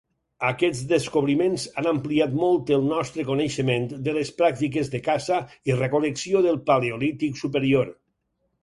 Aquests 0.47 0.79
descobriments 0.91 1.65
han 1.81 1.89
ampliat 1.91 2.33
molt 2.45 2.73
el 2.79 2.87
nostre 2.93 3.27
coneixement 3.29 3.87
de 4.09 4.17
les 4.17 4.33
pràctices 4.41 4.93
de 4.97 5.03
caça 5.11 5.39
i 5.73 5.79
recol·lecció 5.85 6.47
del 6.49 6.63
paleolític 6.73 7.43
superior. 7.47 7.97